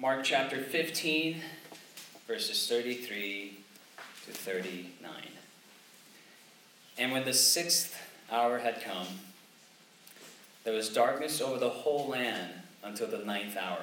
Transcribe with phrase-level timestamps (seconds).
[0.00, 1.40] Mark chapter 15,
[2.28, 3.58] verses 33
[4.26, 5.10] to 39.
[6.96, 8.00] And when the sixth
[8.30, 9.08] hour had come,
[10.62, 12.52] there was darkness over the whole land
[12.84, 13.80] until the ninth hour.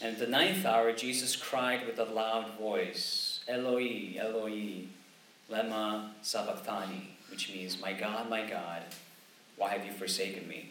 [0.00, 4.86] And at the ninth hour, Jesus cried with a loud voice, Eloi, Eloi,
[5.48, 8.82] lema sabachthani, which means, My God, my God,
[9.56, 10.70] why have you forsaken me?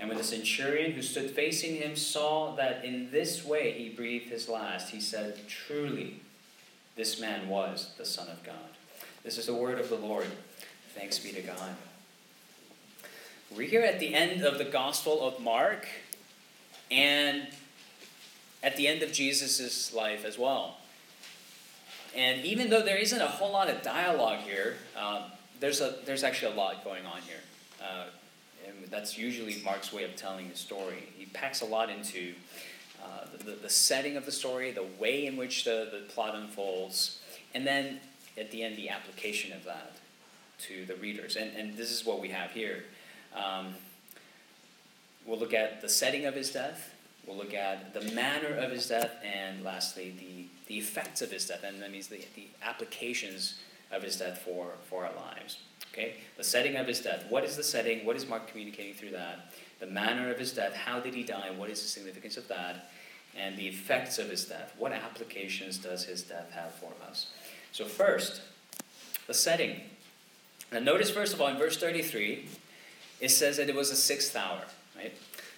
[0.00, 4.30] And when the centurion who stood facing him saw that in this way he breathed
[4.30, 6.22] his last, he said, Truly,
[6.96, 8.54] this man was the Son of God.
[9.22, 10.26] This is the word of the Lord.
[10.94, 11.76] Thanks be to God.
[13.54, 15.86] We're here at the end of the Gospel of Mark
[16.90, 17.48] and
[18.62, 20.78] at the end of Jesus' life as well.
[22.16, 25.28] And even though there isn't a whole lot of dialogue here, uh,
[25.60, 27.40] there's, a, there's actually a lot going on here.
[27.82, 28.04] Uh,
[28.90, 31.08] that's usually Mark's way of telling the story.
[31.16, 32.34] He packs a lot into
[33.02, 37.20] uh, the, the setting of the story, the way in which the, the plot unfolds,
[37.54, 38.00] and then
[38.36, 39.96] at the end, the application of that
[40.58, 41.36] to the readers.
[41.36, 42.84] And, and this is what we have here.
[43.34, 43.74] Um,
[45.24, 46.94] we'll look at the setting of his death,
[47.26, 51.46] we'll look at the manner of his death, and lastly, the, the effects of his
[51.46, 53.60] death, and that means the, the applications
[53.90, 55.58] of his death for, for our lives.
[55.92, 56.14] Okay?
[56.36, 57.24] The setting of his death.
[57.28, 58.04] What is the setting?
[58.04, 59.52] What is Mark communicating through that?
[59.80, 60.74] The manner of his death.
[60.74, 61.50] How did he die?
[61.56, 62.90] What is the significance of that?
[63.36, 64.74] And the effects of his death.
[64.78, 67.28] What applications does his death have for us?
[67.72, 68.42] So, first,
[69.26, 69.80] the setting.
[70.72, 72.48] Now, notice first of all in verse 33,
[73.20, 74.62] it says that it was the sixth hour,
[74.96, 75.12] right?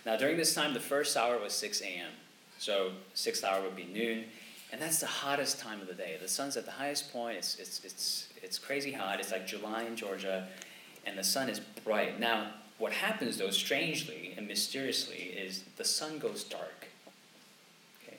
[0.05, 2.11] Now, during this time, the first hour was 6 a.m.
[2.59, 4.25] So, sixth hour would be noon.
[4.73, 6.17] And that's the hottest time of the day.
[6.21, 7.37] The sun's at the highest point.
[7.37, 9.21] It's, it's, it's, it's crazy hot.
[9.21, 10.49] It's like July in Georgia,
[11.07, 12.19] and the sun is bright.
[12.19, 12.49] Now,
[12.79, 16.89] what happens, though, strangely and mysteriously, is the sun goes dark.
[18.03, 18.17] Okay?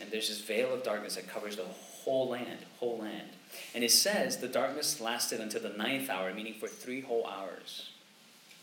[0.00, 3.30] And there's this veil of darkness that covers the whole land, whole land.
[3.74, 7.90] And it says the darkness lasted until the ninth hour, meaning for three whole hours.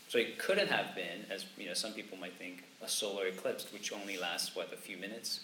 [0.08, 3.72] So it couldn't have been, as you know, some people might think, a solar eclipse,
[3.72, 5.40] which only lasts what a few minutes.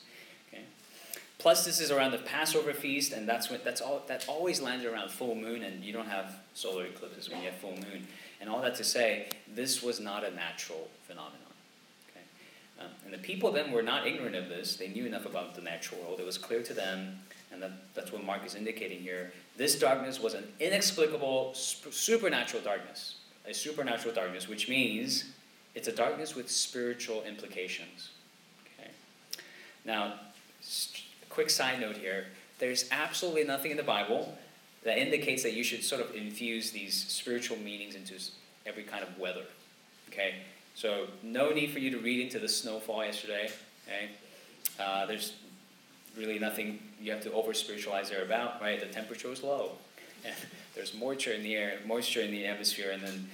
[1.40, 4.84] Plus, this is around the Passover feast, and that's when that's all that always lands
[4.84, 8.06] around full moon, and you don't have solar eclipses when you have full moon.
[8.42, 11.40] And all that to say, this was not a natural phenomenon.
[12.10, 12.20] Okay?
[12.78, 15.62] Um, and the people then were not ignorant of this; they knew enough about the
[15.62, 16.20] natural world.
[16.20, 17.18] It was clear to them,
[17.50, 19.32] and that, that's what Mark is indicating here.
[19.56, 23.14] This darkness was an inexplicable, supernatural darkness,
[23.46, 25.24] a supernatural darkness, which means
[25.74, 28.10] it's a darkness with spiritual implications.
[28.78, 28.90] Okay.
[29.86, 30.16] Now
[31.30, 32.26] quick side note here
[32.60, 34.36] there's absolutely nothing in the Bible
[34.84, 38.14] that indicates that you should sort of infuse these spiritual meanings into
[38.66, 39.44] every kind of weather.
[40.08, 40.34] Okay?
[40.74, 43.50] So, no need for you to read into the snowfall yesterday.
[43.88, 44.10] Okay?
[44.78, 45.34] Uh, there's
[46.16, 48.78] really nothing you have to over spiritualize there about, right?
[48.78, 49.72] The temperature was low.
[50.24, 50.34] And
[50.74, 53.28] there's moisture in the air, moisture in the atmosphere, and then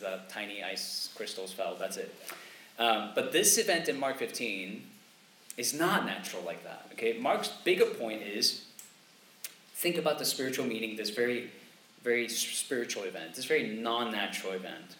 [0.00, 1.76] the tiny ice crystals fell.
[1.78, 2.14] That's it.
[2.78, 4.82] Um, but this event in Mark 15
[5.60, 6.86] it's not natural like that.
[6.92, 8.64] Okay, Mark's bigger point is
[9.74, 11.50] think about the spiritual meaning, this very,
[12.02, 14.96] very spiritual event, this very non-natural event.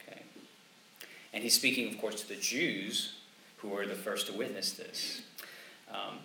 [0.00, 0.22] Okay,
[1.34, 3.16] and he's speaking, of course, to the Jews
[3.58, 5.20] who were the first to witness this,
[5.92, 6.20] um,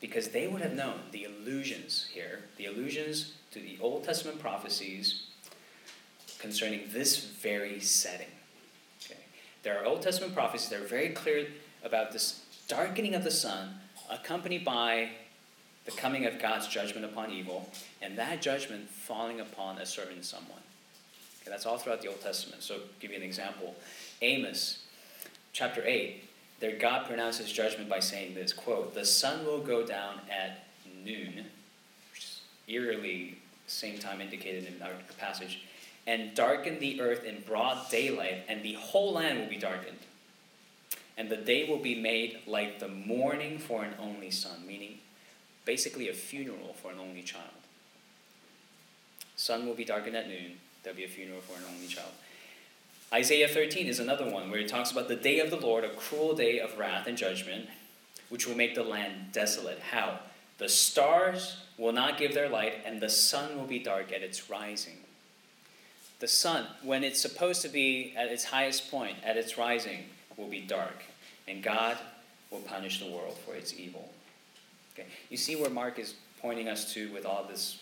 [0.00, 5.24] because they would have known the allusions here, the allusions to the Old Testament prophecies
[6.38, 8.30] concerning this very setting.
[9.04, 9.18] Okay,
[9.64, 11.48] there are Old Testament prophecies that are very clear
[11.82, 13.74] about this darkening of the sun,
[14.10, 15.10] accompanied by
[15.84, 17.68] the coming of God's judgment upon evil,
[18.00, 20.60] and that judgment falling upon a certain someone.
[21.42, 22.62] Okay, that's all throughout the Old Testament.
[22.62, 23.74] So, give you an example.
[24.22, 24.84] Amos,
[25.52, 26.24] chapter 8,
[26.60, 30.66] there God pronounces judgment by saying this quote, The sun will go down at
[31.04, 31.44] noon,
[32.10, 35.64] which is eerily same time indicated in our passage,
[36.06, 39.98] and darken the earth in broad daylight, and the whole land will be darkened
[41.16, 44.98] and the day will be made like the mourning for an only son, meaning
[45.64, 47.48] basically a funeral for an only child.
[49.36, 52.12] Sun will be darkened at noon, there'll be a funeral for an only child.
[53.12, 55.90] Isaiah 13 is another one where it talks about the day of the Lord, a
[55.90, 57.68] cruel day of wrath and judgment,
[58.28, 59.78] which will make the land desolate.
[59.78, 60.18] How?
[60.58, 64.48] The stars will not give their light, and the sun will be dark at its
[64.48, 64.98] rising.
[66.20, 70.04] The sun, when it's supposed to be at its highest point, at its rising,
[70.36, 71.02] will be dark,
[71.48, 71.96] and God
[72.50, 74.10] will punish the world for its evil.
[74.94, 77.80] Okay, you see where Mark is pointing us to with all this,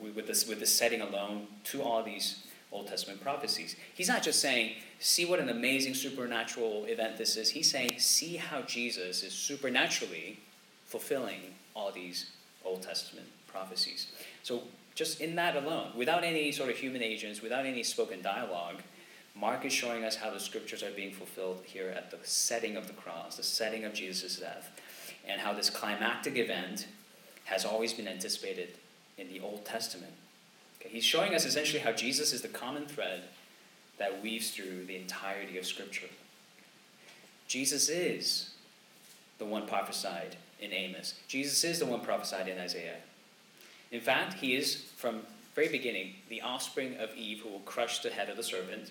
[0.00, 3.76] with this, with this setting alone, to all these Old Testament prophecies.
[3.94, 7.50] He's not just saying, see what an amazing supernatural event this is.
[7.50, 10.38] He's saying, see how Jesus is supernaturally
[10.86, 12.30] fulfilling all these
[12.64, 14.08] Old Testament prophecies.
[14.42, 14.62] So,
[14.94, 18.82] just in that alone, without any sort of human agents, without any spoken dialogue,
[19.38, 22.86] Mark is showing us how the scriptures are being fulfilled here at the setting of
[22.88, 24.70] the cross, the setting of Jesus' death,
[25.26, 26.86] and how this climactic event
[27.44, 28.70] has always been anticipated
[29.16, 30.12] in the Old Testament.
[30.80, 33.22] Okay, he's showing us essentially how Jesus is the common thread
[33.98, 36.08] that weaves through the entirety of Scripture.
[37.46, 38.50] Jesus is
[39.38, 41.14] the one prophesied in Amos.
[41.28, 42.96] Jesus is the one prophesied in Isaiah.
[43.90, 45.22] In fact, he is, from
[45.54, 48.90] very beginning, the offspring of Eve who will crush the head of the serpent.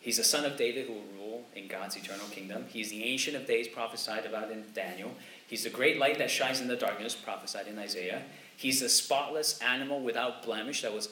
[0.00, 2.64] He's the son of David who will rule in God's eternal kingdom.
[2.68, 5.12] He's the ancient of days prophesied about in Daniel.
[5.46, 8.22] He's the great light that shines in the darkness prophesied in Isaiah.
[8.56, 11.10] He's the spotless animal without blemish that was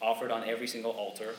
[0.00, 1.34] offered on every single altar.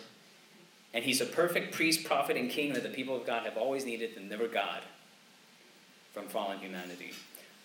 [0.94, 3.86] And he's a perfect priest, prophet, and king that the people of God have always
[3.86, 4.84] needed and never got
[6.12, 7.14] from fallen humanity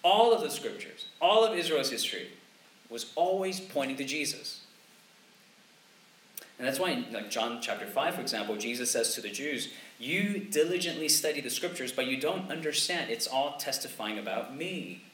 [0.05, 2.29] all of the scriptures, all of Israel's history,
[2.91, 4.61] was always pointing to Jesus.
[6.59, 10.39] And that's why like John chapter 5, for example, Jesus says to the Jews, You
[10.39, 13.11] diligently study the scriptures, but you don't understand.
[13.11, 15.05] It's all testifying about me.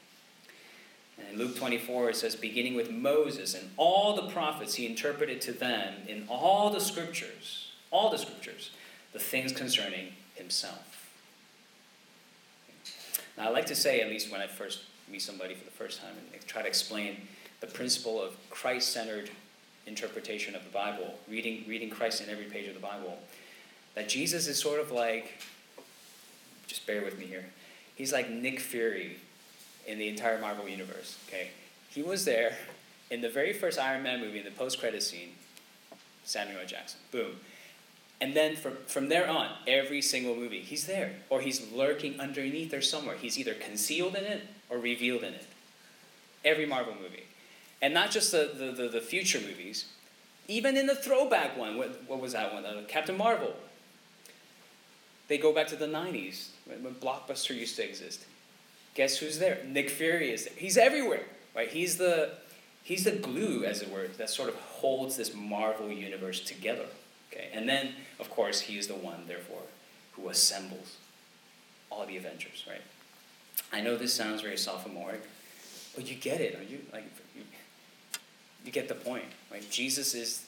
[1.19, 5.41] And in Luke 24, it says, Beginning with Moses and all the prophets, he interpreted
[5.43, 8.71] to them in all the scriptures, all the scriptures,
[9.13, 11.09] the things concerning himself.
[13.37, 16.01] Now, I like to say, at least when I first meet somebody for the first
[16.01, 17.17] time, and try to explain
[17.61, 19.31] the principle of Christ centered
[19.87, 23.19] interpretation of the Bible, reading, reading Christ in every page of the Bible,
[23.95, 25.43] that Jesus is sort of like,
[26.67, 27.47] just bear with me here,
[27.95, 29.17] he's like Nick Fury
[29.87, 31.51] in the entire Marvel universe, okay?
[31.89, 32.57] He was there
[33.11, 35.31] in the very first Iron Man movie, in the post credit scene,
[36.25, 37.01] Samuel Jackson.
[37.11, 37.37] Boom.
[38.21, 41.13] And then from, from there on, every single movie, he's there.
[41.31, 43.17] Or he's lurking underneath or somewhere.
[43.17, 45.47] He's either concealed in it or revealed in it.
[46.45, 47.25] Every Marvel movie.
[47.83, 49.87] And not just the, the, the, the future movies,
[50.49, 52.65] even in the throwback one, what, what was that one?
[52.67, 53.55] Uh, Captain Marvel.
[55.29, 58.27] They go back to the 90s when, Blockbuster used to exist.
[58.95, 59.61] Guess who's there?
[59.65, 60.55] Nick Fury is there.
[60.57, 61.23] He's everywhere,
[61.55, 61.71] right?
[61.71, 62.33] He's the,
[62.83, 66.87] he's the glue, as it were, that sort of holds this Marvel universe together.
[67.33, 67.49] Okay?
[67.55, 69.63] And then, of course, he is the one, therefore,
[70.13, 70.97] who assembles
[71.91, 72.83] all the Avengers, right?
[73.73, 75.23] I know this sounds very sophomoric,
[75.95, 76.81] but you get it, you?
[76.93, 77.05] Like,
[78.65, 79.69] you, get the point, right?
[79.71, 80.45] Jesus is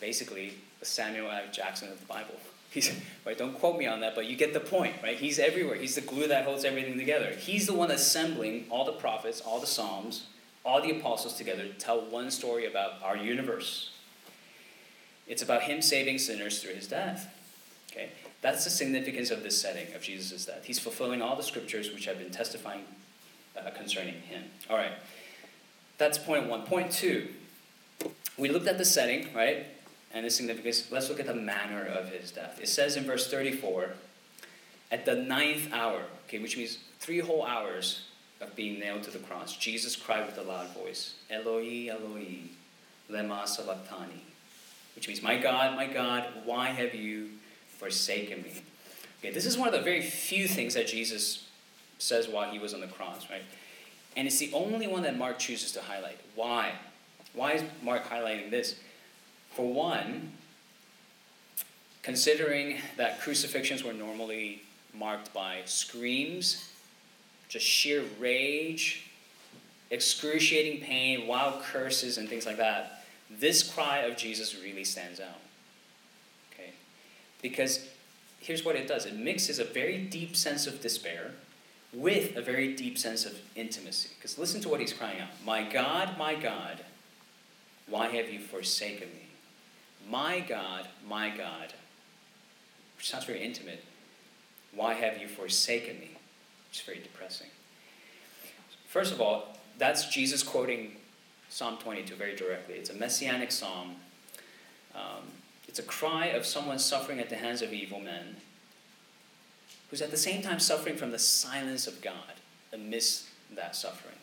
[0.00, 1.42] basically the Samuel L.
[1.52, 2.34] Jackson of the Bible.
[2.70, 2.94] He's,
[3.26, 5.16] right, don't quote me on that, but you get the point, right?
[5.16, 5.76] He's everywhere.
[5.76, 7.30] He's the glue that holds everything together.
[7.30, 10.26] He's the one assembling all the prophets, all the Psalms,
[10.64, 13.90] all the apostles together to tell one story about our universe,
[15.26, 17.32] it's about him saving sinners through his death.
[17.90, 18.10] Okay?
[18.40, 20.64] That's the significance of this setting of Jesus' death.
[20.64, 22.84] He's fulfilling all the scriptures which have been testifying
[23.56, 24.44] uh, concerning him.
[24.68, 24.92] All right.
[25.98, 26.62] That's point one.
[26.62, 27.28] Point two.
[28.36, 29.66] We looked at the setting, right?
[30.12, 30.90] And the significance.
[30.90, 32.58] Let's look at the manner of his death.
[32.60, 33.90] It says in verse 34
[34.90, 38.06] at the ninth hour, okay, which means three whole hours
[38.40, 42.50] of being nailed to the cross, Jesus cried with a loud voice, Eloi, Eloi,
[43.08, 44.22] lema sabachthani
[44.94, 47.30] which means, My God, my God, why have you
[47.78, 48.62] forsaken me?
[49.20, 51.48] Okay, this is one of the very few things that Jesus
[51.98, 53.42] says while he was on the cross, right?
[54.16, 56.18] And it's the only one that Mark chooses to highlight.
[56.34, 56.72] Why?
[57.34, 58.76] Why is Mark highlighting this?
[59.54, 60.32] For one,
[62.02, 64.62] considering that crucifixions were normally
[64.94, 66.68] marked by screams,
[67.48, 69.10] just sheer rage,
[69.90, 75.40] excruciating pain, wild curses, and things like that, this cry of Jesus really stands out.
[76.52, 76.70] Okay?
[77.40, 77.86] Because
[78.40, 81.32] here's what it does it mixes a very deep sense of despair
[81.92, 84.10] with a very deep sense of intimacy.
[84.16, 86.84] Because listen to what he's crying out My God, my God,
[87.86, 89.28] why have you forsaken me?
[90.08, 91.72] My God, my God.
[92.96, 93.84] Which sounds very intimate.
[94.74, 96.10] Why have you forsaken me?
[96.70, 97.48] It's very depressing.
[98.86, 100.96] First of all, that's Jesus quoting
[101.48, 102.76] Psalm 22 very directly.
[102.76, 103.96] It's a messianic psalm.
[104.94, 105.24] Um,
[105.68, 108.36] it's a cry of someone suffering at the hands of evil men,
[109.92, 112.14] who's at the same time suffering from the silence of God
[112.72, 114.16] amidst that suffering.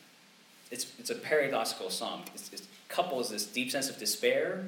[0.72, 2.24] it's, it's a paradoxical song.
[2.34, 4.66] It's, it couples this deep sense of despair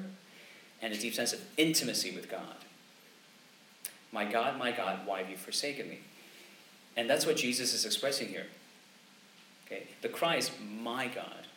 [0.80, 2.54] and a deep sense of intimacy with God.
[4.12, 5.98] My God, my God, why have you forsaken me?
[6.96, 8.46] And that's what Jesus is expressing here.
[9.66, 9.88] Okay?
[10.02, 11.48] The cry is, My God,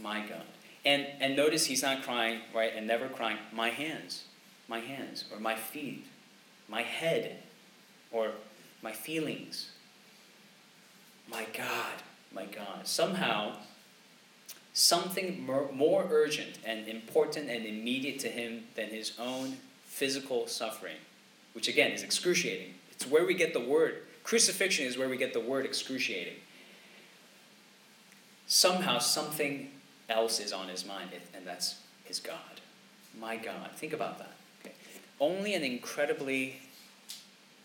[0.00, 0.46] my God.
[0.86, 4.24] And, and notice he's not crying, right, and never crying, My hands,
[4.66, 6.06] my hands, or my feet,
[6.70, 7.42] my head,
[8.10, 8.32] or
[8.84, 9.70] my feelings.
[11.28, 12.86] My God, my God.
[12.86, 13.54] Somehow,
[14.74, 20.96] something more, urgent and important and immediate to him than his own physical suffering,
[21.54, 22.74] which again is excruciating.
[22.92, 24.02] It's where we get the word.
[24.22, 26.34] Crucifixion is where we get the word excruciating.
[28.46, 29.70] Somehow, something
[30.10, 32.60] else is on his mind, and that's his God.
[33.18, 33.70] My God.
[33.76, 34.32] Think about that.
[34.60, 34.74] Okay.
[35.18, 36.60] Only an incredibly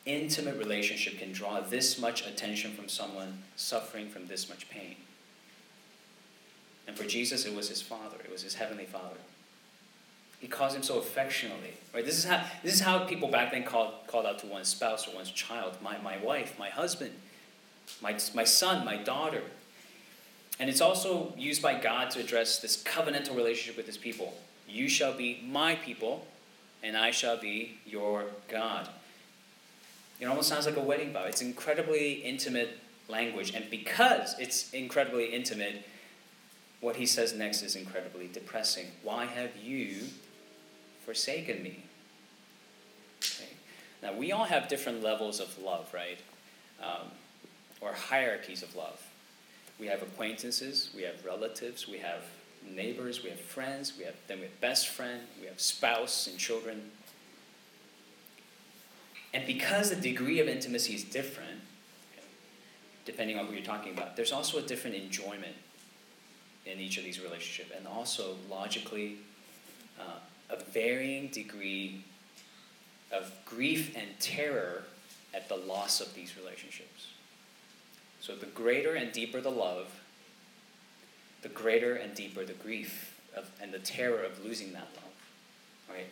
[0.06, 4.96] intimate relationship can draw this much attention from someone suffering from this much pain.
[6.88, 9.18] And for Jesus, it was his Father, it was his Heavenly Father.
[10.40, 11.74] He calls him so affectionately.
[11.94, 12.06] Right?
[12.06, 15.08] This is how this is how people back then called, called out to one's spouse
[15.08, 17.12] or one's child, my, my wife, my husband,
[18.02, 19.42] my, my son, my daughter.
[20.60, 24.38] And it's also used by God to address this covenantal relationship with his people.
[24.68, 26.28] You shall be my people,
[26.84, 28.90] and I shall be your God.
[30.20, 31.24] It almost sounds like a wedding vow.
[31.24, 33.54] It's incredibly intimate language.
[33.54, 35.86] And because it's incredibly intimate,
[36.82, 38.88] what he says next is incredibly depressing.
[39.04, 40.08] Why have you
[41.06, 41.84] forsaken me?
[43.24, 43.50] Okay.
[44.02, 46.20] Now, we all have different levels of love, right?
[46.82, 47.08] Um,
[47.82, 49.02] or hierarchies of love.
[49.80, 52.24] We have acquaintances, we have relatives, we have
[52.70, 56.38] neighbors, we have friends, we have then we have best friend, we have spouse and
[56.38, 56.92] children.
[59.34, 61.62] And because the degree of intimacy is different,
[63.06, 65.56] depending on who you're talking about, there's also a different enjoyment
[66.66, 69.18] in each of these relationships, and also logically,
[70.00, 70.20] uh,
[70.50, 72.04] a varying degree
[73.12, 74.84] of grief and terror
[75.34, 77.08] at the loss of these relationships.
[78.20, 79.88] So, the greater and deeper the love,
[81.42, 85.14] the greater and deeper the grief of, and the terror of losing that love.
[85.90, 86.08] Right?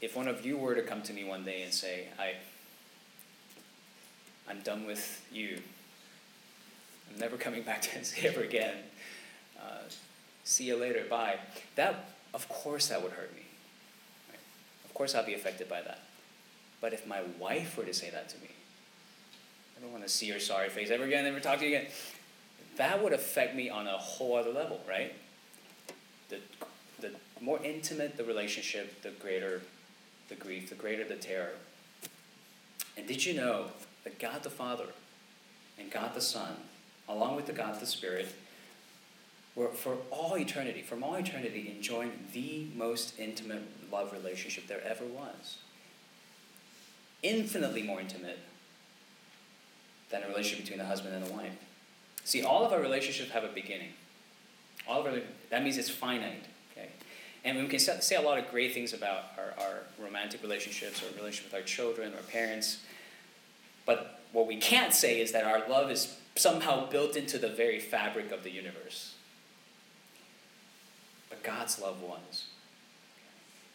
[0.00, 2.34] If one of you were to come to me one day and say, I,
[4.48, 5.60] I'm done with you,
[7.12, 8.76] I'm never coming back to NC ever again,
[9.60, 9.82] uh,
[10.44, 11.38] see you later, bye,
[11.76, 13.42] that, of course, that would hurt me.
[14.30, 14.38] Right?
[14.84, 16.00] Of course, I'll be affected by that.
[16.80, 18.48] But if my wife were to say that to me,
[19.76, 21.90] I don't want to see your sorry face ever again, never talk to you again.
[22.76, 25.14] That would affect me on a whole other level, right?
[26.30, 26.38] The,
[27.00, 29.60] the more intimate the relationship, the greater
[30.30, 31.56] the grief, the greater the terror.
[32.96, 33.66] And did you know
[34.04, 34.86] that God the Father
[35.78, 36.54] and God the Son,
[37.08, 38.34] along with the God the Spirit,
[39.54, 45.04] were for all eternity, from all eternity, enjoying the most intimate love relationship there ever
[45.04, 45.58] was?
[47.22, 48.38] Infinitely more intimate
[50.10, 51.52] than a relationship between a husband and a wife.
[52.24, 53.90] See, all of our relationships have a beginning.
[54.88, 55.20] All of our,
[55.50, 56.44] that means it's finite.
[57.44, 61.06] And we can say a lot of great things about our, our romantic relationships or
[61.16, 62.78] relationship with our children or parents.
[63.86, 67.80] But what we can't say is that our love is somehow built into the very
[67.80, 69.14] fabric of the universe.
[71.28, 72.46] But God's love was.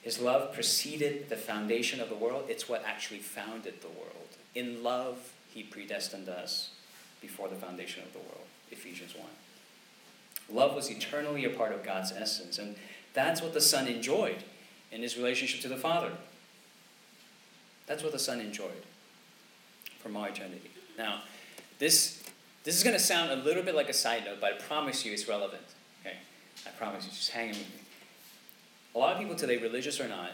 [0.02, 2.46] His love preceded the foundation of the world.
[2.48, 4.38] It's what actually founded the world.
[4.54, 6.70] In love, He predestined us
[7.22, 8.46] before the foundation of the world.
[8.70, 9.26] Ephesians 1.
[10.56, 12.60] Love was eternally a part of God's essence.
[12.60, 12.76] And
[13.16, 14.44] that's what the Son enjoyed
[14.92, 16.12] in his relationship to the Father.
[17.88, 18.84] That's what the Son enjoyed
[20.00, 20.70] from all eternity.
[20.98, 21.22] Now,
[21.80, 22.24] this,
[22.64, 25.06] this is going to sound a little bit like a side note, but I promise
[25.06, 25.64] you it's relevant.
[26.02, 26.18] Okay?
[26.68, 27.66] I promise you, just hang with me.
[28.94, 30.32] A lot of people today, religious or not,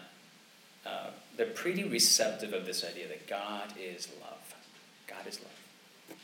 [0.85, 4.55] uh, they're pretty receptive of this idea that God is love.
[5.07, 6.17] God is love.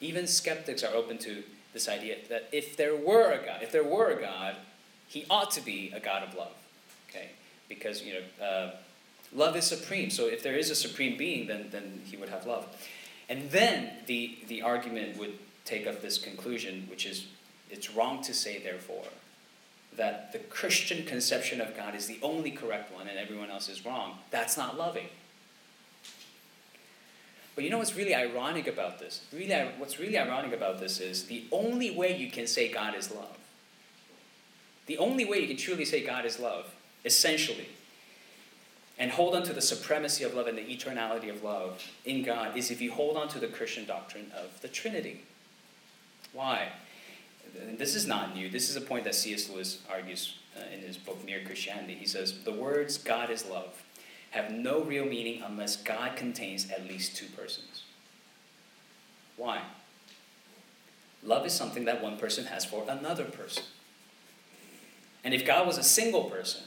[0.00, 1.42] Even skeptics are open to
[1.72, 4.56] this idea that if there were a God, if there were a God,
[5.10, 6.54] he ought to be a God of love,
[7.08, 7.30] okay?
[7.68, 8.70] Because, you know, uh,
[9.34, 10.08] love is supreme.
[10.08, 12.64] So if there is a supreme being, then, then he would have love.
[13.28, 17.26] And then the, the argument would take up this conclusion, which is
[17.70, 19.04] it's wrong to say, therefore,
[19.96, 23.84] that the Christian conception of God is the only correct one and everyone else is
[23.84, 24.18] wrong.
[24.30, 25.08] That's not loving.
[27.56, 29.24] But you know what's really ironic about this?
[29.32, 33.12] Really, what's really ironic about this is the only way you can say God is
[33.12, 33.39] love
[34.90, 36.66] the only way you can truly say God is love,
[37.04, 37.68] essentially,
[38.98, 42.56] and hold on to the supremacy of love and the eternality of love in God
[42.56, 45.22] is if you hold on to the Christian doctrine of the Trinity.
[46.32, 46.70] Why?
[47.78, 48.50] This is not new.
[48.50, 49.48] This is a point that C.S.
[49.48, 51.94] Lewis argues uh, in his book Mere Christianity.
[51.94, 53.84] He says, The words God is love
[54.32, 57.84] have no real meaning unless God contains at least two persons.
[59.36, 59.62] Why?
[61.22, 63.62] Love is something that one person has for another person.
[65.24, 66.62] And if God was a single person,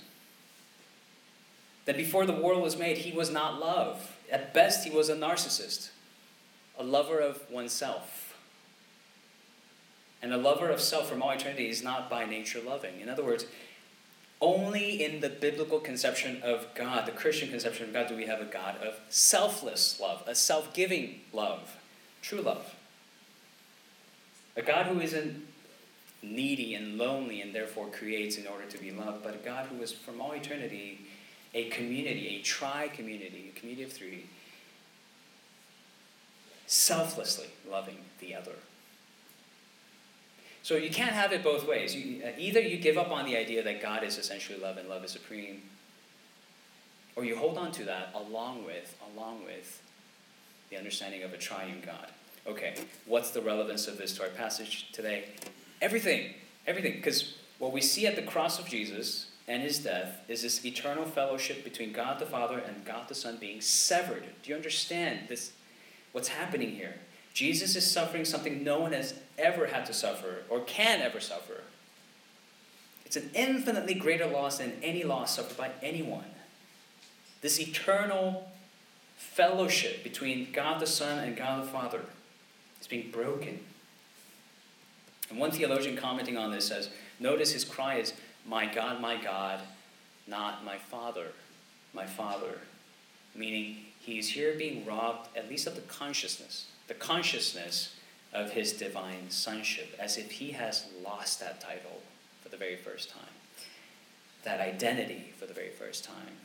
[1.85, 4.17] then before the world was made, he was not love.
[4.31, 5.89] At best, he was a narcissist,
[6.77, 8.37] a lover of oneself.
[10.21, 13.01] And a lover of self from all eternity is not by nature loving.
[13.01, 13.45] In other words,
[14.39, 18.41] only in the biblical conception of God, the Christian conception of God, do we have
[18.41, 21.77] a God of selfless love, a self giving love,
[22.21, 22.75] true love.
[24.55, 25.45] A God who isn't
[26.23, 29.81] needy and lonely and therefore creates in order to be loved, but a God who
[29.81, 30.99] is from all eternity
[31.53, 34.25] a community, a tri community, a community of three,
[36.65, 38.53] selflessly loving the other.
[40.63, 41.95] So you can't have it both ways.
[41.95, 44.87] You, uh, either you give up on the idea that God is essentially love and
[44.87, 45.61] love is supreme,
[47.15, 49.81] or you hold on to that along with, along with
[50.69, 52.07] the understanding of a triune God.
[52.47, 52.75] Okay,
[53.05, 55.25] what's the relevance of this to our passage today?
[55.83, 56.33] Everything,
[56.65, 56.93] everything.
[56.93, 61.03] Because what we see at the cross of Jesus and his death is this eternal
[61.03, 64.23] fellowship between God the Father and God the Son being severed.
[64.41, 65.51] Do you understand this?
[66.13, 66.95] What's happening here?
[67.33, 71.63] Jesus is suffering something no one has ever had to suffer or can ever suffer.
[73.05, 76.31] It's an infinitely greater loss than any loss suffered by anyone.
[77.41, 78.49] This eternal
[79.17, 82.01] fellowship between God the Son and God the Father
[82.79, 83.59] is being broken.
[85.33, 88.13] And one theologian commenting on this says, Notice his cry is,
[88.45, 89.61] My God, my God,
[90.27, 91.29] not my Father,
[91.91, 92.59] my Father.
[93.33, 97.95] Meaning, he's here being robbed, at least of the consciousness, the consciousness
[98.31, 102.03] of his divine sonship, as if he has lost that title
[102.43, 103.33] for the very first time,
[104.43, 106.37] that identity for the very first time.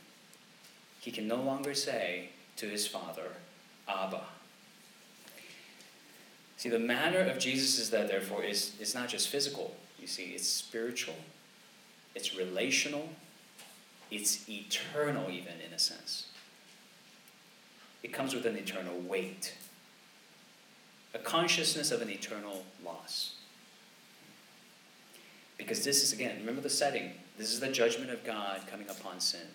[0.99, 3.33] He can no longer say to his Father,
[3.87, 4.23] Abba,
[6.59, 9.77] See, the manner of Jesus' is that, therefore, is, is not just physical.
[9.97, 11.15] You see, it's spiritual,
[12.13, 13.07] it's relational,
[14.11, 16.25] it's eternal, even in a sense.
[18.03, 19.53] It comes with an eternal weight,
[21.13, 23.35] a consciousness of an eternal loss.
[25.57, 27.13] Because this is, again, remember the setting.
[27.37, 29.47] This is the judgment of God coming upon sin.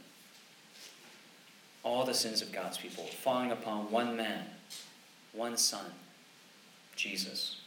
[1.82, 4.46] All the sins of God's people falling upon one man,
[5.34, 5.90] one son
[6.96, 7.60] Jesus.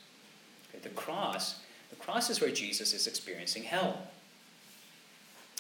[0.69, 1.59] Okay, the cross,
[1.89, 4.07] the cross is where Jesus is experiencing hell.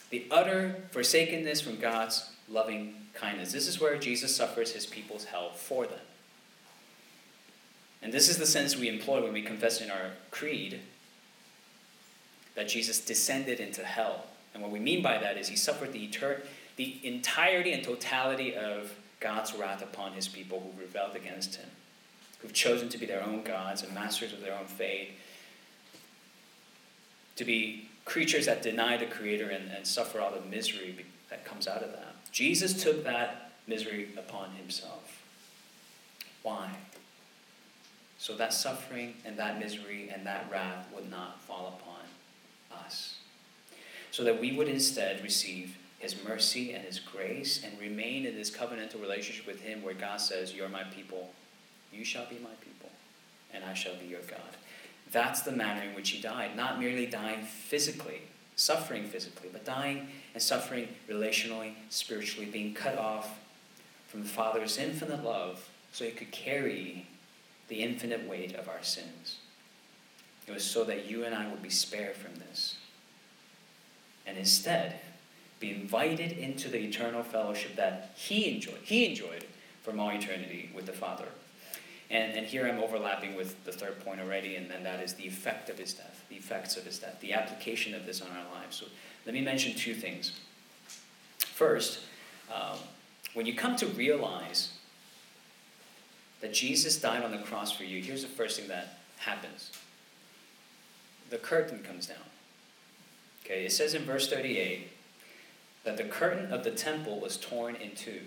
[0.09, 3.51] The utter forsakenness from God's loving kindness.
[3.51, 5.99] This is where Jesus suffers his people's hell for them.
[8.01, 10.79] And this is the sense we employ when we confess in our creed
[12.55, 14.25] that Jesus descended into hell.
[14.53, 16.41] And what we mean by that is he suffered the, etern-
[16.77, 21.69] the entirety and totality of God's wrath upon his people who rebelled against him
[22.39, 25.11] who've chosen to be their own gods and masters of their own fate,
[27.35, 30.95] to be creatures that deny the Creator and, and suffer all the misery
[31.29, 32.15] that comes out of that.
[32.31, 35.21] Jesus took that misery upon himself.
[36.41, 36.69] Why?
[38.17, 43.17] So that suffering and that misery and that wrath would not fall upon us.
[44.11, 48.49] So that we would instead receive his mercy and his grace and remain in this
[48.49, 51.31] covenantal relationship with him where God says, You're my people,
[51.91, 52.89] you shall be my people,
[53.53, 54.39] and I shall be your God.
[55.11, 58.21] That's the manner in which he died, not merely dying physically,
[58.55, 63.39] suffering physically, but dying and suffering relationally, spiritually, being cut off
[64.07, 67.07] from the Father's infinite love so he could carry
[67.67, 69.37] the infinite weight of our sins.
[70.47, 72.77] It was so that you and I would be spared from this.
[74.25, 74.99] And instead,
[75.59, 78.79] be invited into the eternal fellowship that he enjoyed.
[78.83, 79.45] He enjoyed
[79.83, 81.27] from all eternity with the Father.
[82.09, 85.27] And, and here I'm overlapping with the third point already, and then that is the
[85.27, 88.53] effect of his death, the effects of his death, the application of this on our
[88.53, 88.77] lives.
[88.77, 88.85] So
[89.25, 90.39] let me mention two things.
[91.37, 91.99] First,
[92.53, 92.77] um,
[93.33, 94.71] when you come to realize
[96.39, 99.71] that Jesus died on the cross for you, here's the first thing that happens
[101.29, 102.17] the curtain comes down.
[103.43, 104.89] Okay, it says in verse 38
[105.83, 108.21] that the curtain of the temple was torn in two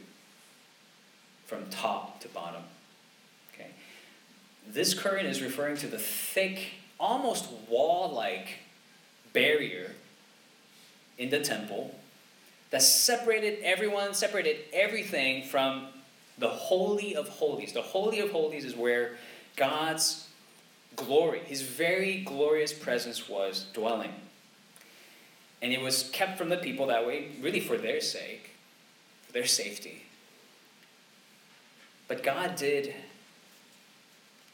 [1.46, 2.62] from top to bottom.
[4.72, 8.58] This curtain is referring to the thick, almost wall like
[9.32, 9.90] barrier
[11.18, 11.94] in the temple
[12.70, 15.88] that separated everyone, separated everything from
[16.38, 17.72] the Holy of Holies.
[17.72, 19.16] The Holy of Holies is where
[19.56, 20.28] God's
[20.94, 24.12] glory, his very glorious presence was dwelling.
[25.60, 28.50] And it was kept from the people that way, really for their sake,
[29.26, 30.04] for their safety.
[32.06, 32.94] But God did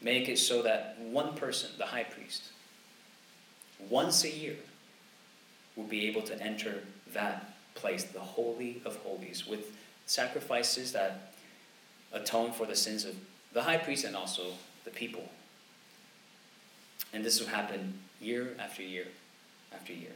[0.01, 2.43] make it so that one person, the high priest,
[3.89, 4.55] once a year,
[5.75, 6.83] will be able to enter
[7.13, 11.33] that place, the Holy of Holies, with sacrifices that
[12.11, 13.15] atone for the sins of
[13.53, 14.51] the high priest and also
[14.85, 15.29] the people.
[17.13, 19.07] And this will happen year after year
[19.73, 20.11] after year.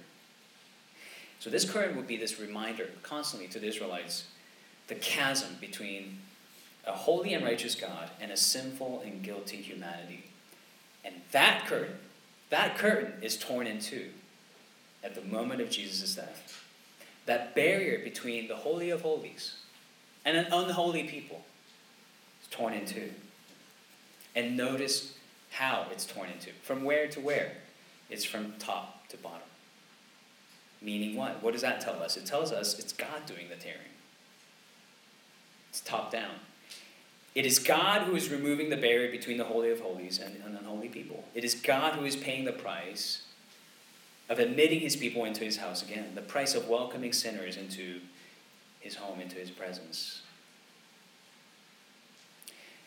[1.40, 4.26] So this current would be this reminder constantly to the Israelites
[4.88, 6.18] the chasm between
[6.86, 10.26] a holy and righteous God and a sinful and guilty humanity.
[11.04, 11.98] And that curtain,
[12.50, 14.10] that curtain is torn in two
[15.04, 16.64] at the moment of Jesus' death.
[17.26, 19.56] That barrier between the Holy of Holies
[20.26, 21.44] and an unholy people
[22.42, 23.12] is torn in two.
[24.36, 25.16] And notice
[25.52, 26.52] how it's torn into.
[26.64, 27.54] From where to where?
[28.10, 29.42] It's from top to bottom.
[30.82, 31.44] Meaning what?
[31.44, 32.18] What does that tell us?
[32.18, 33.80] It tells us it's God doing the tearing.
[35.70, 36.32] It's top down.
[37.34, 40.58] It is God who is removing the barrier between the Holy of Holies and an
[40.58, 41.24] unholy people.
[41.34, 43.24] It is God who is paying the price
[44.30, 48.02] of admitting his people into his house again, the price of welcoming sinners into
[48.80, 50.22] his home, into his presence.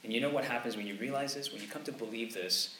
[0.02, 1.50] And you know what happens when you realize this?
[1.50, 2.76] When you come to believe this,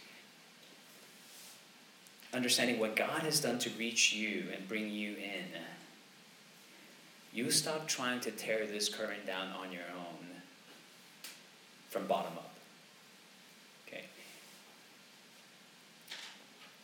[2.35, 5.46] understanding what God has done to reach you and bring you in,
[7.33, 10.13] you stop trying to tear this current down on your own
[11.94, 12.50] from bottom up.
[13.87, 14.02] Okay?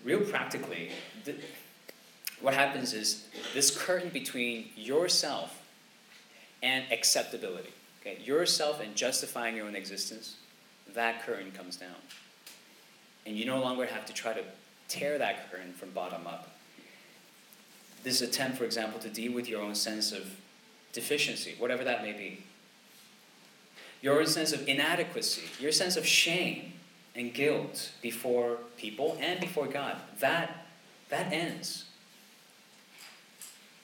[0.04, 0.92] Real practically,
[2.40, 5.60] what happens is this curtain between yourself
[6.62, 10.36] and acceptability, okay, yourself and justifying your own existence,
[10.94, 12.00] that curtain comes down.
[13.26, 14.44] And you no longer have to try to
[14.86, 16.50] tear that curtain from bottom up.
[18.04, 20.36] This attempt, for example, to deal with your own sense of
[20.92, 22.44] deficiency, whatever that may be,
[24.00, 26.72] your sense of inadequacy, your sense of shame
[27.14, 30.66] and guilt before people and before God, that,
[31.08, 31.84] that ends.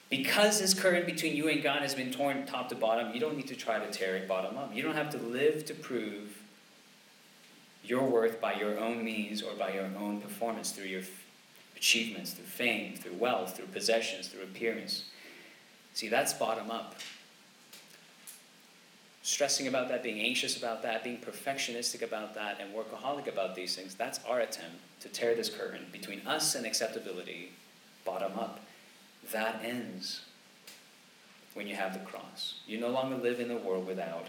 [0.09, 3.35] Because this current between you and God has been torn top to bottom, you don't
[3.35, 4.73] need to try to tear it bottom up.
[4.73, 6.41] You don't have to live to prove
[7.83, 11.01] your worth by your own means or by your own performance through your
[11.75, 15.05] achievements, through fame, through wealth, through possessions, through appearance.
[15.93, 16.95] See, that's bottom up.
[19.27, 23.75] Stressing about that, being anxious about that, being perfectionistic about that, and workaholic about these
[23.75, 27.51] things, that's our attempt to tear this curtain between us and acceptability
[28.05, 28.61] bottom up
[29.33, 30.21] that ends
[31.55, 32.61] when you have the cross.
[32.65, 34.27] You no longer live in the world without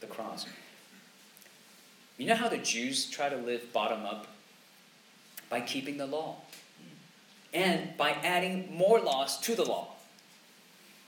[0.00, 0.44] the cross.
[2.18, 4.26] You know how the Jews try to live bottom up?
[5.48, 6.42] By keeping the law.
[7.54, 9.94] And by adding more laws to the law.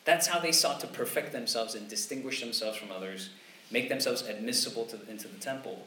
[0.05, 3.31] That's how they sought to perfect themselves and distinguish themselves from others,
[3.71, 5.87] make themselves admissible to, into the temple.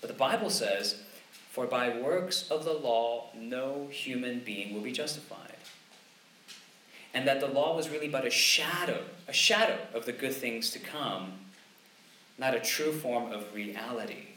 [0.00, 1.02] But the Bible says,
[1.50, 5.52] For by works of the law no human being will be justified
[7.14, 10.70] and that the law was really but a shadow, a shadow of the good things
[10.70, 11.32] to come,
[12.38, 14.28] not a true form of reality.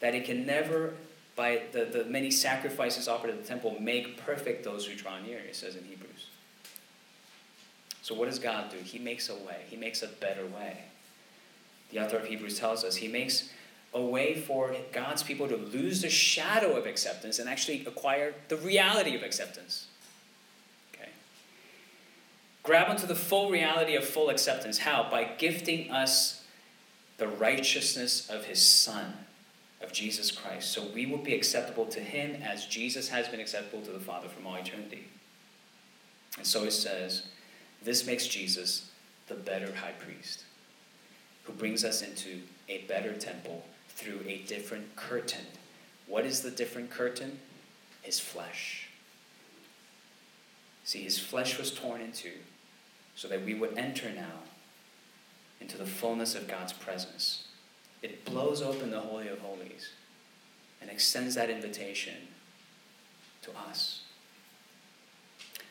[0.00, 0.94] That it can never,
[1.34, 5.38] by the, the many sacrifices offered at the temple, make perfect those who draw near,
[5.38, 6.28] it says in Hebrews.
[8.10, 8.76] So, what does God do?
[8.78, 10.78] He makes a way, He makes a better way.
[11.92, 13.50] The author of Hebrews tells us He makes
[13.94, 18.56] a way for God's people to lose the shadow of acceptance and actually acquire the
[18.56, 19.86] reality of acceptance
[20.92, 21.10] Okay?
[22.64, 24.78] grab onto the full reality of full acceptance.
[24.78, 25.06] How?
[25.08, 26.44] By gifting us
[27.18, 29.14] the righteousness of his Son,
[29.80, 30.72] of Jesus Christ.
[30.72, 34.28] So we will be acceptable to him as Jesus has been acceptable to the Father
[34.28, 35.06] from all eternity.
[36.36, 37.22] And so it says,
[37.82, 38.90] this makes Jesus
[39.28, 40.44] the better high priest,
[41.44, 45.46] who brings us into a better temple through a different curtain.
[46.06, 47.38] What is the different curtain?
[48.02, 48.88] His flesh.
[50.84, 52.32] See, his flesh was torn in two
[53.14, 54.40] so that we would enter now
[55.60, 57.44] into the fullness of God's presence.
[58.02, 59.90] It blows open the Holy of Holies
[60.80, 62.14] and extends that invitation
[63.42, 64.02] to us.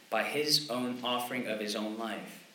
[0.09, 2.45] By his own offering of his own life,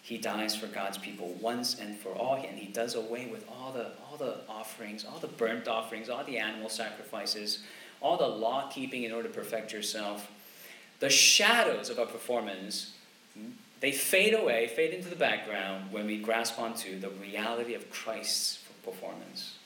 [0.00, 3.72] he dies for God's people once and for all, and he does away with all
[3.72, 7.60] the, all the offerings, all the burnt offerings, all the animal sacrifices,
[8.00, 10.30] all the law keeping in order to perfect yourself.
[11.00, 12.94] The shadows of our performance
[13.82, 18.60] they fade away, fade into the background when we grasp onto the reality of Christ's
[18.84, 19.56] performance.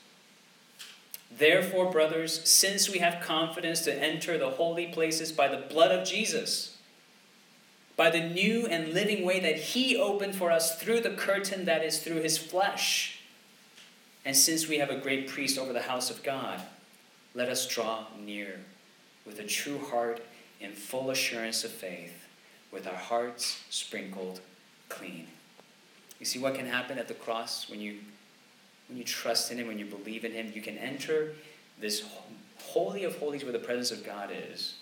[1.29, 6.07] Therefore, brothers, since we have confidence to enter the holy places by the blood of
[6.07, 6.76] Jesus,
[7.97, 11.83] by the new and living way that He opened for us through the curtain that
[11.83, 13.19] is through His flesh,
[14.23, 16.61] and since we have a great priest over the house of God,
[17.33, 18.59] let us draw near
[19.25, 20.23] with a true heart
[20.61, 22.25] in full assurance of faith,
[22.71, 24.41] with our hearts sprinkled
[24.89, 25.27] clean.
[26.19, 27.97] You see what can happen at the cross when you
[28.87, 31.33] when you trust in him, when you believe in him, you can enter
[31.77, 32.05] this
[32.59, 34.75] holy of holies where the presence of God is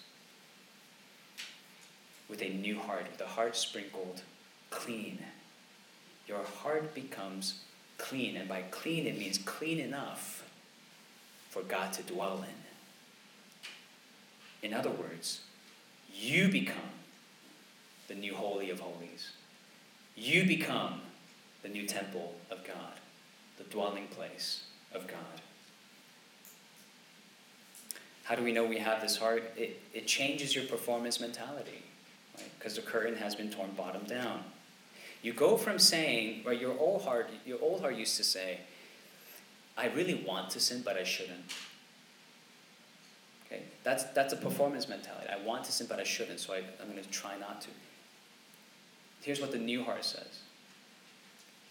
[2.29, 4.21] with a new heart, with a heart sprinkled
[4.69, 5.19] clean.
[6.27, 7.59] Your heart becomes
[7.97, 10.43] clean, and by clean it means clean enough
[11.49, 12.65] for God to dwell in.
[14.67, 15.41] In other words,
[16.13, 16.91] you become
[18.07, 19.31] the new Holy of Holies.
[20.15, 21.01] You become
[21.61, 22.93] the new temple of God,
[23.57, 25.41] the dwelling place of God.
[28.23, 29.53] How do we know we have this heart?
[29.55, 31.84] It, it changes your performance mentality?
[32.65, 34.43] Because the curtain has been torn bottom down.
[35.21, 38.61] You go from saying, right, your old heart, your old heart used to say,
[39.77, 41.43] I really want to sin, but I shouldn't.
[43.45, 43.61] Okay?
[43.83, 45.27] That's, that's a performance mentality.
[45.31, 47.67] I want to sin, but I shouldn't, so I, I'm going to try not to.
[49.21, 50.39] Here's what the new heart says.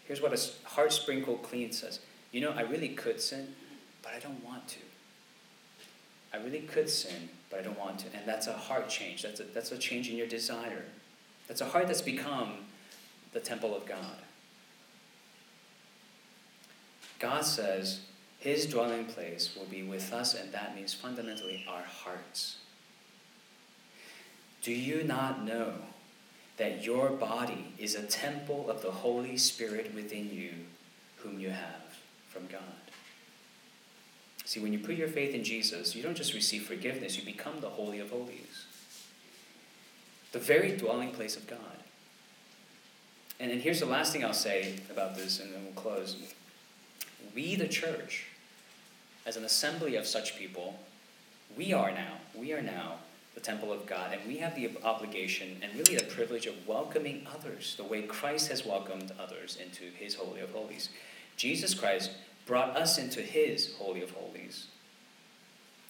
[0.05, 1.99] Here's what a heart sprinkled clean says.
[2.31, 3.53] You know, I really could sin,
[4.01, 4.79] but I don't want to.
[6.35, 8.07] I really could sin, but I don't want to.
[8.13, 9.23] And that's a heart change.
[9.23, 10.83] That's a, that's a change in your desire.
[11.47, 12.53] That's a heart that's become
[13.31, 14.17] the temple of God.
[17.19, 18.01] God says,
[18.39, 22.57] his dwelling place will be with us, and that means fundamentally our hearts.
[24.61, 25.73] Do you not know
[26.57, 30.51] that your body is a temple of the Holy Spirit within you,
[31.17, 32.84] whom you have from God?
[34.45, 37.59] See, when you put your faith in Jesus, you don't just receive forgiveness, you become
[37.61, 38.65] the Holy of Holies,
[40.31, 41.59] the very dwelling place of God.
[43.39, 46.15] And, and here's the last thing I'll say about this, and then we'll close.
[47.33, 48.27] We, the church,
[49.25, 50.79] as an assembly of such people,
[51.57, 52.99] we are now, we are now
[53.33, 57.25] the temple of God, and we have the obligation and really the privilege of welcoming
[57.33, 60.89] others the way Christ has welcomed others into his Holy of Holies.
[61.35, 62.11] Jesus Christ
[62.45, 64.67] brought us into his Holy of Holies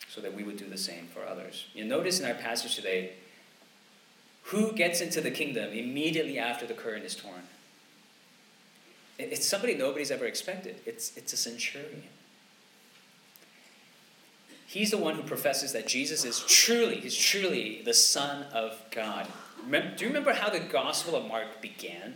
[0.07, 1.65] so that we would do the same for others.
[1.73, 3.13] You notice in our passage today,
[4.43, 7.41] who gets into the kingdom immediately after the curtain is torn?
[9.17, 10.75] It's somebody nobody's ever expected.
[10.85, 12.03] It's, it's a centurion.
[14.67, 19.27] He's the one who professes that Jesus is truly, he's truly the Son of God.
[19.69, 22.15] Do you remember how the Gospel of Mark began?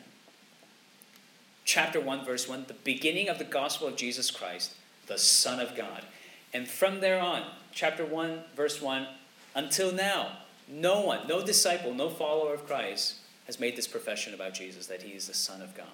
[1.69, 4.73] Chapter 1, verse 1, the beginning of the Gospel of Jesus Christ,
[5.05, 6.03] the Son of God.
[6.51, 9.05] And from there on, chapter 1, verse 1,
[9.53, 14.55] until now, no one, no disciple, no follower of Christ has made this profession about
[14.55, 15.85] Jesus that he is the Son of God.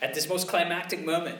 [0.00, 1.36] At this most climactic moment,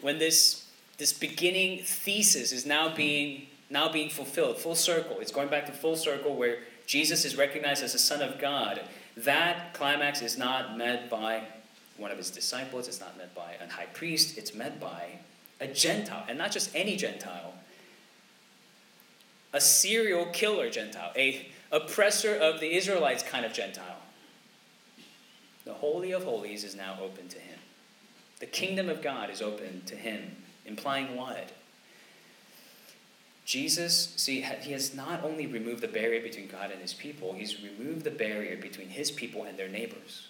[0.00, 5.48] when this this beginning thesis is now being now being fulfilled full circle it's going
[5.48, 8.80] back to full circle where jesus is recognized as the son of god
[9.16, 11.44] that climax is not met by
[11.96, 12.88] one of his disciples.
[12.88, 14.36] It's not met by a high priest.
[14.36, 15.18] It's met by
[15.60, 17.54] a gentile and not just any gentile.
[19.52, 24.00] A serial killer gentile a oppressor of the israelites kind of gentile.
[25.64, 27.58] The holy of holies is now open to him.
[28.38, 31.52] The kingdom of god is open to him Implying what?
[33.46, 37.62] Jesus, see, he has not only removed the barrier between God and his people, he's
[37.62, 40.26] removed the barrier between his people and their neighbors,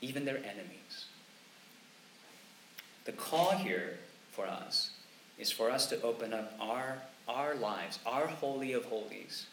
[0.00, 1.06] even their enemies.
[3.04, 3.98] The call here
[4.30, 4.92] for us
[5.36, 9.46] is for us to open up our, our lives, our holy of holies,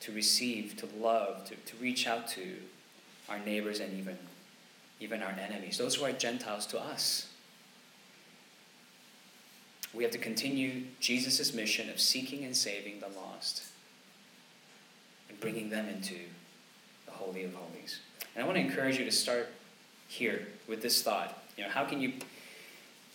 [0.00, 2.56] to receive, to love, to, to reach out to
[3.28, 4.16] our neighbors and even
[5.00, 7.31] even our enemies, those who are Gentiles to us.
[9.94, 13.64] We have to continue Jesus' mission of seeking and saving the lost
[15.28, 16.16] and bringing them into
[17.06, 18.00] the Holy of Holies.
[18.34, 19.48] And I want to encourage you to start
[20.08, 21.38] here with this thought.
[21.56, 22.14] You know, how can you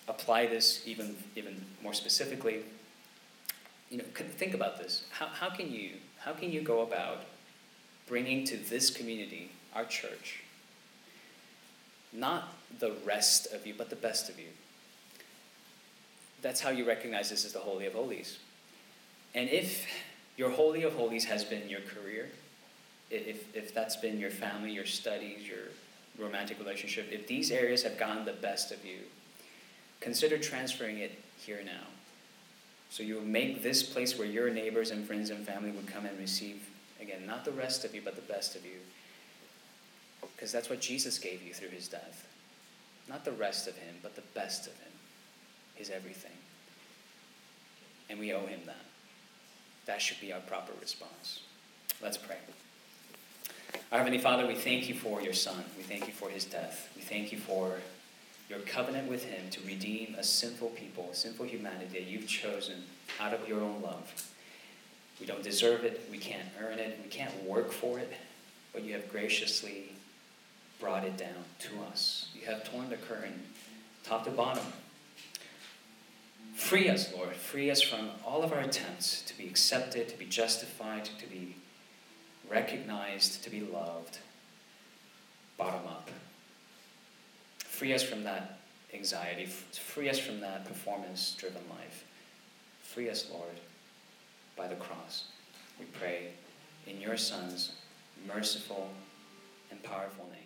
[0.08, 2.60] apply this even, even more specifically?
[3.90, 5.06] You know, think about this.
[5.10, 7.24] How, how, can you, how can you go about
[8.08, 10.44] bringing to this community, our church,
[12.14, 14.48] not the rest of you, but the best of you.
[16.48, 18.40] That's how you recognize this as the Holy of Holies.
[19.36, 19.86] And if
[20.38, 22.30] your Holy of Holies has been your career,
[23.12, 25.66] if, if that's been your family, your studies, your
[26.18, 29.00] romantic relationship, if these areas have gotten the best of you,
[30.00, 31.84] consider transferring it here now.
[32.92, 36.18] So you make this place where your neighbors and friends and family would come and
[36.18, 36.66] receive,
[37.02, 38.80] again, not the rest of you, but the best of you.
[40.22, 42.26] Because that's what Jesus gave you through his death.
[43.10, 44.87] Not the rest of him, but the best of him,
[45.78, 46.32] his everything.
[48.10, 48.76] And we owe him that.
[49.86, 51.42] That should be our proper response.
[52.02, 52.38] Let's pray.
[53.92, 55.64] Our Heavenly Father, we thank you for your Son.
[55.78, 56.90] We thank you for his death.
[56.96, 57.78] We thank you for
[58.50, 62.84] your covenant with him to redeem a sinful people, a sinful humanity that you've chosen
[63.20, 64.32] out of your own love.
[65.20, 68.14] We don't deserve it, we can't earn it, we can't work for it,
[68.72, 69.92] but you have graciously
[70.80, 72.30] brought it down to us.
[72.36, 73.42] You have torn the curtain
[74.04, 74.64] top to bottom.
[76.58, 77.36] Free us, Lord.
[77.36, 81.56] Free us from all of our attempts to be accepted, to be justified, to be
[82.50, 84.18] recognized, to be loved.
[85.56, 86.10] Bottom up.
[87.60, 88.58] Free us from that
[88.92, 89.46] anxiety.
[89.46, 92.04] Free us from that performance driven life.
[92.82, 93.60] Free us, Lord,
[94.58, 95.26] by the cross.
[95.80, 96.32] We pray
[96.88, 97.74] in your Son's
[98.28, 98.90] merciful
[99.70, 100.37] and powerful name.